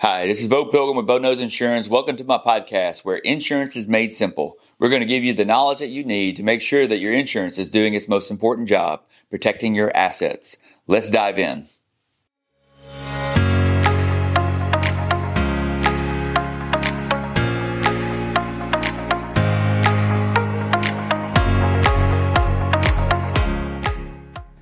[0.00, 1.88] Hi, this is Bo Pilgrim with Bo Knows Insurance.
[1.88, 4.56] Welcome to my podcast where insurance is made simple.
[4.78, 7.12] We're going to give you the knowledge that you need to make sure that your
[7.12, 10.58] insurance is doing its most important job, protecting your assets.
[10.86, 11.66] Let's dive in.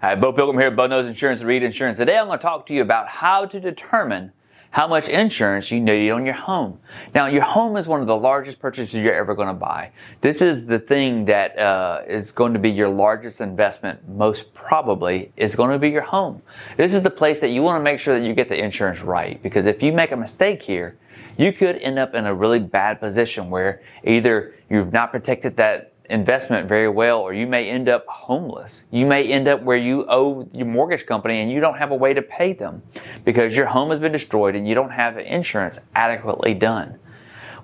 [0.00, 1.98] Hi, Bo Pilgrim here at Bo Knows Insurance, Reed Insurance.
[1.98, 4.32] Today I'm going to talk to you about how to determine
[4.70, 6.78] how much insurance you need on your home.
[7.14, 9.92] Now, your home is one of the largest purchases you're ever going to buy.
[10.20, 15.32] This is the thing that uh, is going to be your largest investment, most probably,
[15.36, 16.42] is going to be your home.
[16.76, 19.00] This is the place that you want to make sure that you get the insurance
[19.00, 19.42] right.
[19.42, 20.98] Because if you make a mistake here,
[21.38, 25.92] you could end up in a really bad position where either you've not protected that
[26.08, 28.84] investment very well, or you may end up homeless.
[28.90, 31.94] You may end up where you owe your mortgage company and you don't have a
[31.94, 32.82] way to pay them
[33.24, 36.98] because your home has been destroyed and you don't have insurance adequately done.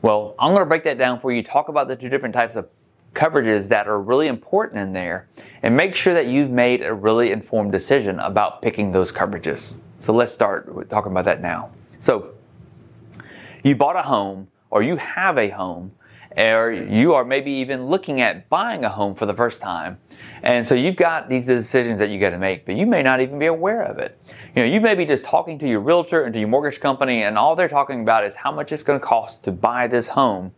[0.03, 2.57] Well, I'm going to break that down for you, talk about the two different types
[2.57, 2.69] of
[3.15, 5.29] coverages that are really important in there,
[5.63, 9.77] and make sure that you've made a really informed decision about picking those coverages.
[10.01, 11.71] So let's start talking about that now.
[12.01, 12.33] So,
[13.63, 15.93] you bought a home or you have a home
[16.37, 19.99] or you are maybe even looking at buying a home for the first time.
[20.43, 23.21] And so you've got these decisions that you got to make, but you may not
[23.21, 24.19] even be aware of it.
[24.55, 27.23] You know, you may be just talking to your realtor and to your mortgage company,
[27.23, 30.09] and all they're talking about is how much it's going to cost to buy this
[30.09, 30.53] home.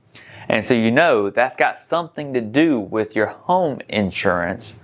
[0.49, 4.75] And so you know that's got something to do with your home insurance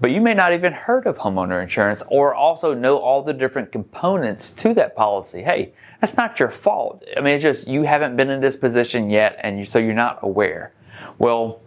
[0.00, 3.72] but you may not even heard of homeowner insurance or also know all the different
[3.72, 5.42] components to that policy.
[5.42, 7.04] Hey, that's not your fault.
[7.16, 9.94] I mean, it's just you haven't been in this position yet, and you, so you're
[9.94, 10.72] not aware.
[11.18, 11.60] Well,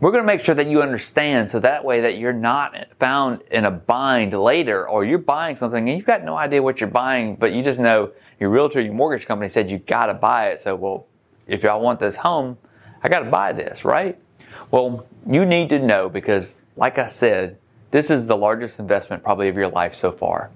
[0.00, 3.42] we're going to make sure that you understand so that way that you're not found
[3.50, 6.90] in a bind later or you're buying something and you've got no idea what you're
[6.90, 10.48] buying, but you just know your realtor, your mortgage company said you got to buy
[10.48, 10.60] it.
[10.60, 11.06] So, well,
[11.46, 12.58] if y'all want this home,
[13.02, 14.18] I got to buy this, right?
[14.70, 17.58] Well, you need to know because, like I said,
[17.94, 20.50] this is the largest investment probably of your life so far.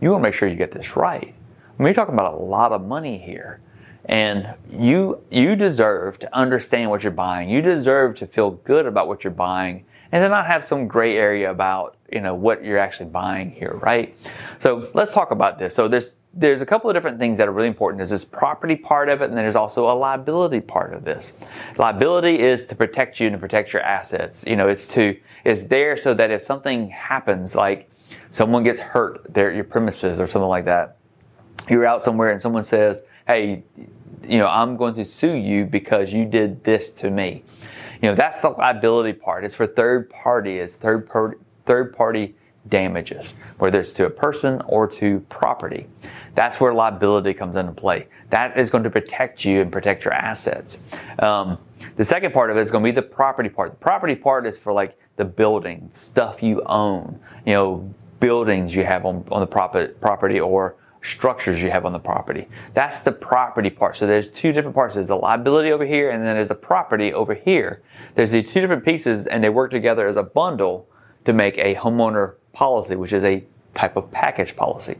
[0.00, 1.34] You want to make sure you get this right.
[1.34, 3.58] I mean, you're talking about a lot of money here.
[4.04, 7.50] And you you deserve to understand what you're buying.
[7.50, 11.16] You deserve to feel good about what you're buying and to not have some gray
[11.16, 14.14] area about, you know, what you're actually buying here, right?
[14.60, 15.74] So let's talk about this.
[15.74, 17.98] So there's there's a couple of different things that are really important.
[17.98, 21.32] There's this property part of it, and then there's also a liability part of this.
[21.76, 24.44] Liability is to protect you and to protect your assets.
[24.46, 27.90] You know, it's to it's there so that if something happens, like
[28.30, 30.98] someone gets hurt there at your premises or something like that,
[31.68, 33.64] you're out somewhere and someone says, "Hey,
[34.22, 37.42] you know, I'm going to sue you because you did this to me."
[38.02, 39.44] You know, that's the liability part.
[39.44, 40.58] It's for third party.
[40.58, 41.36] It's third party
[41.68, 42.34] third party
[42.68, 45.86] damages, whether it's to a person or to property.
[46.34, 48.06] That's where liability comes into play.
[48.30, 50.78] That is going to protect you and protect your assets.
[51.18, 51.58] Um,
[51.96, 53.70] the second part of it is going to be the property part.
[53.70, 58.84] The property part is for like the building, stuff you own, you know, buildings you
[58.84, 59.46] have on, on the
[60.00, 62.48] property or structures you have on the property.
[62.74, 63.96] That's the property part.
[63.96, 64.94] So there's two different parts.
[64.94, 67.82] There's the liability over here and then there's the property over here.
[68.14, 70.88] There's these two different pieces and they work together as a bundle
[71.24, 73.44] to make a homeowner policy, which is a
[73.76, 74.96] type of package policy.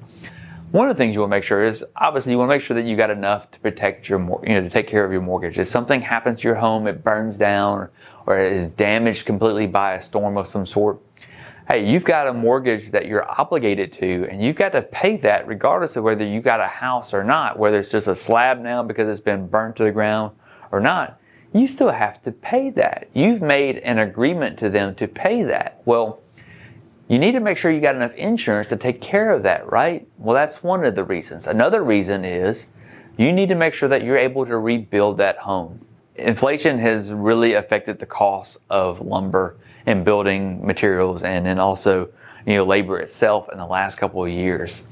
[0.71, 2.63] One of the things you want to make sure is obviously you want to make
[2.63, 5.11] sure that you got enough to protect your, mortgage, you know, to take care of
[5.11, 5.59] your mortgage.
[5.59, 7.91] If something happens to your home, it burns down or,
[8.27, 11.01] or it is damaged completely by a storm of some sort,
[11.69, 15.49] hey, you've got a mortgage that you're obligated to, and you've got to pay that
[15.49, 18.85] regardless of whether you got a house or not, whether it's just a slab now
[18.85, 20.31] because it's been burnt to the ground
[20.71, 21.21] or not.
[21.53, 23.09] You still have to pay that.
[23.15, 25.83] You've made an agreement to them to pay that.
[25.87, 26.21] Well,
[27.09, 30.07] you need to make sure you got enough insurance to take care of that, right?
[30.19, 31.47] Well, that's one of the reasons.
[31.47, 32.67] Another reason is
[33.17, 35.87] you need to make sure that you're able to rebuild that home.
[36.17, 42.11] Inflation has really affected the cost of lumber and building materials and then also,
[42.47, 44.83] you know, labor itself in the last couple of years.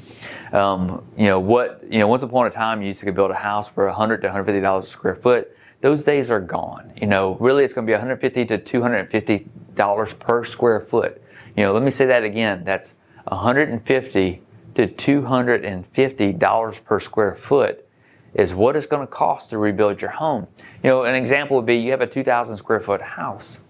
[0.53, 3.35] Um, you know, what, you know, once upon a time you used to build a
[3.35, 5.55] house for 100 to $150 a square foot.
[5.83, 6.95] Those days are gone.
[6.97, 11.23] You know, really it's going to be 150 to $250 per square foot
[11.57, 12.65] you know, let me say that again.
[12.65, 12.95] That's
[13.25, 14.43] 150
[14.75, 17.89] to 250 dollars per square foot
[18.35, 20.47] is what it's going to cost to rebuild your home.
[20.83, 23.61] You know, an example would be you have a 2,000 square foot house.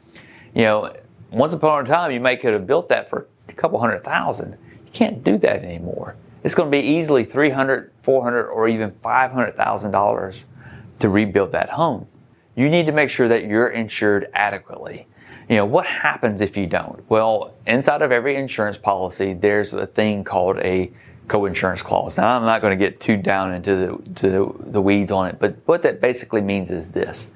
[0.55, 0.97] You know,
[1.31, 4.59] once upon a time you might could have built that for a couple hundred thousand.
[4.85, 6.17] You can't do that anymore.
[6.43, 10.45] It's going to be easily 300, 400, or even 500,000 dollars
[10.99, 12.09] to rebuild that home.
[12.57, 15.07] You need to make sure that you're insured adequately.
[15.49, 17.09] You know, what happens if you don't?
[17.09, 20.91] Well, inside of every insurance policy, there's a thing called a
[21.29, 22.17] co-insurance clause.
[22.17, 25.39] Now I'm not going to get too down into the, to the weeds on it,
[25.39, 27.31] but what that basically means is this.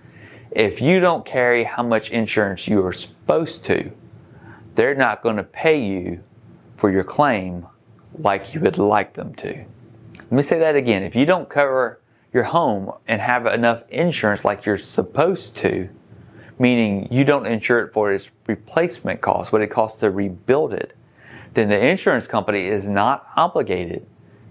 [0.50, 3.92] If you don't carry how much insurance you are supposed to,
[4.74, 6.20] they're not going to pay you
[6.76, 7.66] for your claim
[8.18, 9.64] like you would like them to.
[10.16, 11.04] Let me say that again.
[11.04, 12.00] If you don't cover
[12.32, 15.88] your home and have enough insurance like you're supposed to,
[16.60, 20.94] meaning you don't insure it for its replacement cost, what it costs to rebuild it,
[21.54, 24.06] then the insurance company is not obligated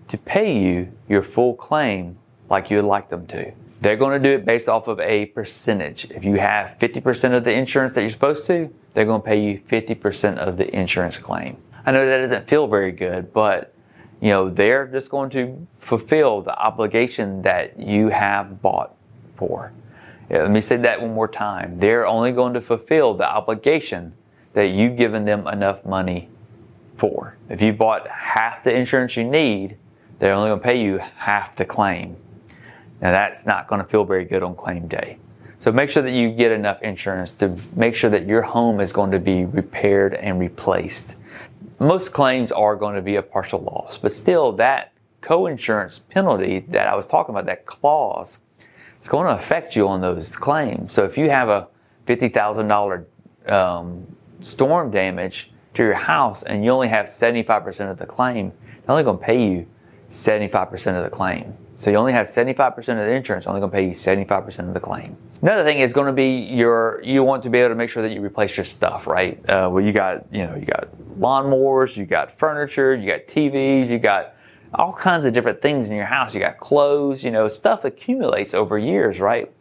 [0.08, 2.18] to pay you your full claim
[2.50, 3.52] like you would like them to.
[3.82, 6.06] They're going to do it based off of a percentage.
[6.10, 9.40] If you have 50% of the insurance that you're supposed to, they're going to pay
[9.40, 11.58] you 50% of the insurance claim.
[11.86, 13.74] I know that doesn't feel very good, but
[14.20, 18.96] you know, they're just going to fulfill the obligation that you have bought
[19.38, 19.72] for.
[20.30, 21.80] Yeah, let me say that one more time.
[21.80, 24.14] They're only going to fulfill the obligation
[24.54, 26.30] that you've given them enough money
[26.96, 27.38] for.
[27.50, 29.78] If you bought half the insurance you need,
[30.20, 32.18] they're only going to pay you half the claim.
[33.02, 35.18] Now that's not going to feel very good on claim day.
[35.60, 38.92] So make sure that you get enough insurance to make sure that your home is
[38.92, 41.16] going to be repaired and replaced.
[41.80, 46.88] Most claims are going to be a partial loss, but still that co-insurance penalty that
[46.88, 48.40] I was talking about, that clause,
[49.00, 50.94] it's going to affect you on those claims.
[50.94, 51.68] So if you have a
[52.06, 55.50] $50,000 um, storm damage,
[55.80, 59.24] to your house and you only have 75% of the claim, they're only going to
[59.24, 59.68] pay you
[60.10, 61.56] 75% of the claim.
[61.78, 64.74] So you only have 75% of the insurance, only going to pay you 75% of
[64.74, 65.16] the claim.
[65.42, 68.04] Another thing is going to be your, you want to be able to make sure
[68.04, 69.38] that you replace your stuff, right?
[69.50, 73.88] Uh, well, you got, you know, you got lawnmowers, you got furniture, you got TVs,
[73.88, 74.36] you got
[74.74, 76.34] all kinds of different things in your house.
[76.34, 79.52] You got clothes, you know, stuff accumulates over years, right?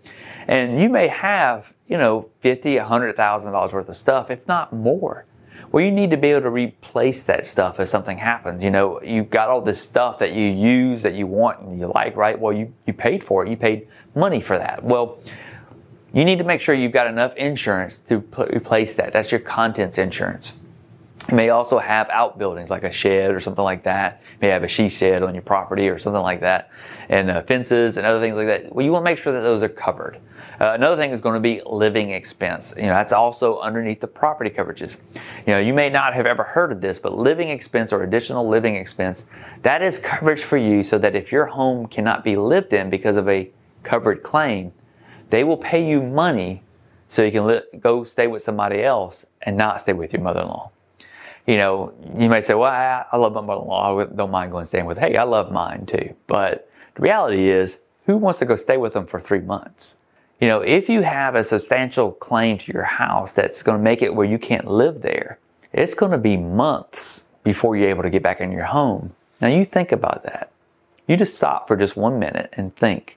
[0.47, 4.47] And you may have, you know, fifty, a hundred thousand dollars worth of stuff, if
[4.47, 5.25] not more.
[5.71, 8.65] Well, you need to be able to replace that stuff if something happens.
[8.65, 11.93] You know, you've got all this stuff that you use that you want and you
[11.95, 12.39] like, right?
[12.39, 13.51] Well, you, you paid for it.
[13.51, 14.83] You paid money for that.
[14.83, 15.19] Well,
[16.15, 19.13] you need to make sure you've got enough insurance to put, replace that.
[19.13, 20.55] That's your contents insurance.
[21.31, 24.23] May also have outbuildings like a shed or something like that.
[24.33, 26.71] You may have a she shed on your property or something like that,
[27.11, 28.75] and uh, fences and other things like that.
[28.75, 30.19] Well, you want to make sure that those are covered.
[30.61, 32.73] Uh, another thing is going to be living expense.
[32.77, 34.97] You know, that's also underneath the property coverages.
[35.47, 38.49] You know, you may not have ever heard of this, but living expense or additional
[38.49, 39.25] living expense,
[39.63, 43.17] that is coverage for you so that if your home cannot be lived in because
[43.17, 43.51] of a
[43.85, 44.73] covered claim,
[45.31, 46.63] they will pay you money
[47.07, 50.71] so you can li- go stay with somebody else and not stay with your mother-in-law.
[51.49, 54.03] You know, you may say, well, I, I love my mother-in-law.
[54.03, 55.09] I don't mind going staying with, Her.
[55.09, 56.15] hey, I love mine too.
[56.27, 59.97] But the reality is, who wants to go stay with them for three months?
[60.43, 64.03] You know, if you have a substantial claim to your house that's going to make
[64.03, 65.39] it where you can't live there,
[65.73, 69.15] it's going to be months before you're able to get back in your home.
[69.41, 70.53] Now you think about that.
[71.07, 73.17] You just stop for just one minute and think,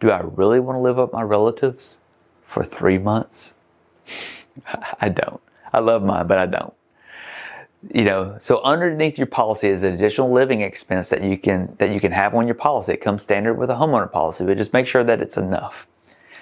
[0.00, 1.98] do I really want to live with my relatives
[2.46, 3.52] for three months?
[5.00, 5.42] I don't.
[5.74, 6.72] I love mine, but I don't.
[7.88, 11.90] You know, so underneath your policy is an additional living expense that you can that
[11.90, 12.92] you can have on your policy.
[12.92, 15.86] It comes standard with a homeowner policy, but just make sure that it's enough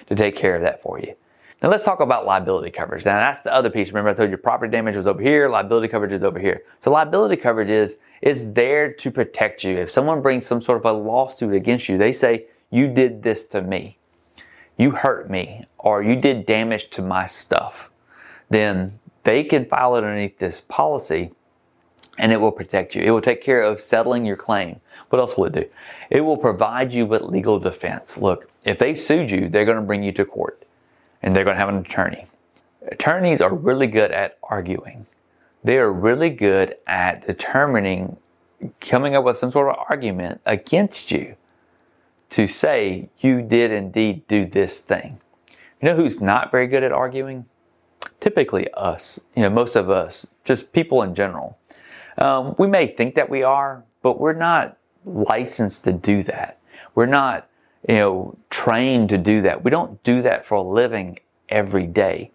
[0.07, 1.15] to take care of that for you.
[1.61, 3.05] Now let's talk about liability coverage.
[3.05, 3.89] Now that's the other piece.
[3.89, 6.63] Remember I told you property damage was over here, liability coverage is over here.
[6.79, 9.77] So liability coverage is, is there to protect you.
[9.77, 13.45] If someone brings some sort of a lawsuit against you, they say, you did this
[13.47, 13.97] to me,
[14.77, 17.89] you hurt me, or you did damage to my stuff,
[18.49, 21.31] then they can file it underneath this policy
[22.17, 23.01] and it will protect you.
[23.01, 24.81] It will take care of settling your claim.
[25.09, 25.65] What else will it do?
[26.09, 28.17] It will provide you with legal defense.
[28.17, 30.63] Look, if they sued you, they're going to bring you to court
[31.21, 32.27] and they're going to have an attorney.
[32.87, 35.05] Attorneys are really good at arguing.
[35.63, 38.17] They are really good at determining,
[38.79, 41.35] coming up with some sort of argument against you
[42.31, 45.19] to say you did indeed do this thing.
[45.81, 47.45] You know who's not very good at arguing?
[48.19, 49.19] Typically us.
[49.35, 51.57] You know, most of us, just people in general.
[52.17, 56.59] Um, we may think that we are, but we're not licensed to do that.
[56.95, 57.47] We're not,
[57.87, 59.63] you know, trained to do that.
[59.63, 62.31] We don't do that for a living every day.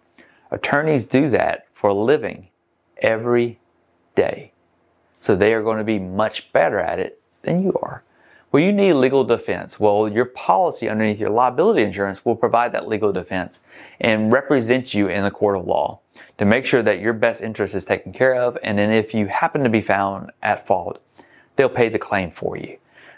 [0.51, 2.47] Attorneys do that for a living
[2.97, 3.59] every
[4.15, 4.51] day.
[5.19, 8.03] So they are going to be much better at it than you are.
[8.55, 9.81] Well, you need legal defense.
[9.81, 13.59] Well, your policy underneath your liability insurance will provide that legal defense
[13.99, 15.99] and represent you in the court of law
[16.37, 18.57] to make sure that your best interest is taken care of.
[18.63, 21.01] And then if you happen to be found at fault,
[21.57, 22.77] they'll pay the claim for you.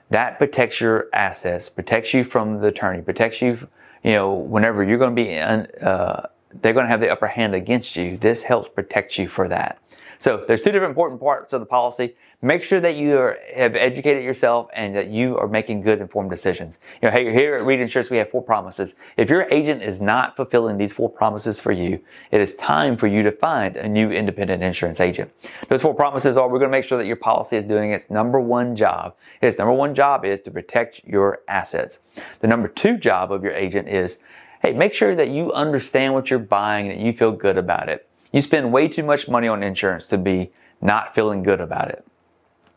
[0.09, 3.67] That protects your assets, protects you from the attorney, protects you,
[4.03, 7.53] you know, whenever you're going to be, uh, they're going to have the upper hand
[7.53, 8.17] against you.
[8.17, 9.77] This helps protect you for that.
[10.19, 12.15] So there's two different important parts of the policy.
[12.41, 16.29] Make sure that you are, have educated yourself and that you are making good informed
[16.29, 16.77] decisions.
[17.01, 18.93] You know, hey, here at Reed Insurance, we have four promises.
[19.17, 23.07] If your agent is not fulfilling these four promises for you, it is time for
[23.07, 25.31] you to find a new independent insurance agent.
[25.67, 28.09] Those four promises are we're going to make sure that your policy is doing its
[28.09, 29.15] number one job.
[29.41, 31.99] Its number one job is to protect your assets.
[32.39, 34.19] The number two job of your agent is,
[34.61, 37.89] hey, make sure that you understand what you're buying and that you feel good about
[37.89, 38.06] it.
[38.31, 42.05] You spend way too much money on insurance to be not feeling good about it.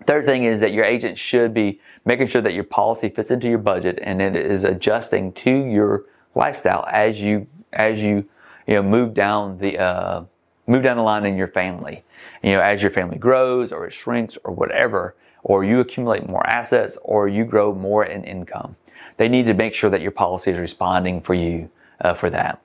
[0.06, 3.48] Third thing is that your agent should be making sure that your policy fits into
[3.48, 6.04] your budget and it is adjusting to your
[6.34, 8.28] lifestyle as you as you
[8.66, 10.24] you know move down the uh,
[10.66, 12.04] move down the line in your family.
[12.42, 16.46] You know, as your family grows or it shrinks or whatever, or you accumulate more
[16.48, 18.76] assets or you grow more in income,
[19.16, 22.62] they need to make sure that your policy is responding for you uh, for that.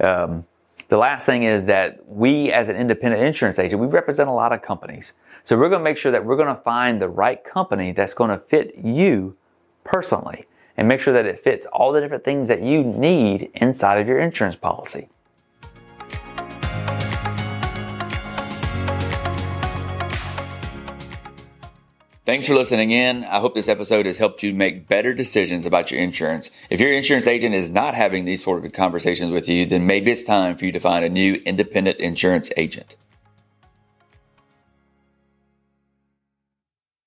[0.00, 0.46] Um,
[0.88, 4.52] the last thing is that we, as an independent insurance agent, we represent a lot
[4.52, 5.12] of companies.
[5.44, 8.14] So we're going to make sure that we're going to find the right company that's
[8.14, 9.36] going to fit you
[9.84, 13.98] personally and make sure that it fits all the different things that you need inside
[13.98, 15.08] of your insurance policy.
[22.28, 23.24] Thanks for listening in.
[23.24, 26.50] I hope this episode has helped you make better decisions about your insurance.
[26.68, 30.10] If your insurance agent is not having these sort of conversations with you, then maybe
[30.10, 32.96] it's time for you to find a new independent insurance agent.